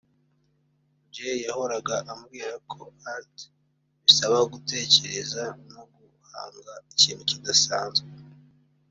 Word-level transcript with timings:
Jay 1.13 1.37
yahoraga 1.45 1.95
ambwira 2.11 2.53
ko 2.71 2.79
‘art’ 3.13 3.35
bisaba 4.03 4.37
gutekereza 4.51 5.43
no 5.73 5.81
guhanga 5.93 6.71
ikintu 6.93 7.23
kidasanzwe 7.29 8.07